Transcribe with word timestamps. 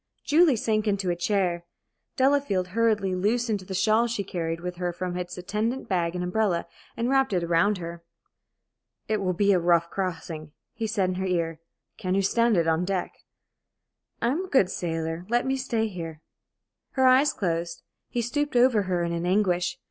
Julie 0.25 0.55
sank 0.55 0.87
into 0.87 1.11
a 1.11 1.15
chair. 1.15 1.63
Delafield 2.17 2.69
hurriedly 2.69 3.13
loosened 3.13 3.59
the 3.59 3.75
shawl 3.75 4.07
she 4.07 4.23
carried 4.23 4.59
with 4.59 4.77
her 4.77 4.91
from 4.91 5.15
its 5.15 5.37
attendant 5.37 5.87
bag 5.87 6.15
and 6.15 6.23
umbrella, 6.23 6.65
and 6.97 7.07
wrapped 7.07 7.33
it 7.33 7.47
round 7.47 7.77
her. 7.77 8.03
"It 9.07 9.17
will 9.21 9.33
be 9.33 9.51
a 9.51 9.59
rough 9.59 9.91
crossing," 9.91 10.53
he 10.73 10.87
said, 10.87 11.09
in 11.09 11.15
her 11.17 11.27
ear. 11.27 11.59
"Can 11.97 12.15
you 12.15 12.23
stand 12.23 12.57
it 12.57 12.67
on 12.67 12.83
deck?" 12.83 13.13
"I 14.23 14.29
am 14.29 14.45
a 14.45 14.49
good 14.49 14.71
sailor. 14.71 15.23
Let 15.29 15.45
me 15.45 15.55
stay 15.55 15.87
here." 15.87 16.21
Her 16.93 17.05
eyes 17.05 17.31
closed. 17.31 17.83
He 18.09 18.23
stooped 18.23 18.55
over 18.55 18.81
her 18.89 19.03
in 19.03 19.13
an 19.13 19.27
anguish. 19.27 19.77